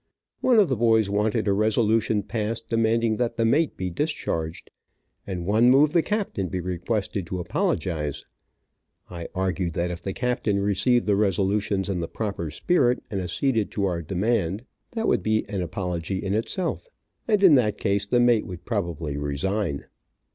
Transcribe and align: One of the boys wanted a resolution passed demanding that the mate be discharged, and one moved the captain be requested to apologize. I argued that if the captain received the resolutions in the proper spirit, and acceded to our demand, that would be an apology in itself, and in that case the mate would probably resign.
One 0.39 0.57
of 0.57 0.67
the 0.67 0.75
boys 0.75 1.11
wanted 1.11 1.47
a 1.47 1.53
resolution 1.53 2.23
passed 2.23 2.69
demanding 2.69 3.17
that 3.17 3.37
the 3.37 3.45
mate 3.45 3.77
be 3.77 3.91
discharged, 3.91 4.71
and 5.27 5.45
one 5.45 5.69
moved 5.69 5.93
the 5.93 6.01
captain 6.01 6.47
be 6.47 6.59
requested 6.59 7.27
to 7.27 7.37
apologize. 7.39 8.25
I 9.11 9.27
argued 9.35 9.73
that 9.73 9.91
if 9.91 10.01
the 10.01 10.13
captain 10.13 10.59
received 10.59 11.05
the 11.05 11.15
resolutions 11.15 11.87
in 11.87 11.99
the 11.99 12.07
proper 12.07 12.49
spirit, 12.49 13.03
and 13.11 13.21
acceded 13.21 13.69
to 13.73 13.85
our 13.85 14.01
demand, 14.01 14.65
that 14.93 15.07
would 15.07 15.21
be 15.21 15.47
an 15.47 15.61
apology 15.61 16.17
in 16.17 16.33
itself, 16.33 16.87
and 17.27 17.43
in 17.43 17.53
that 17.53 17.77
case 17.77 18.07
the 18.07 18.19
mate 18.19 18.47
would 18.47 18.65
probably 18.65 19.17
resign. 19.17 19.85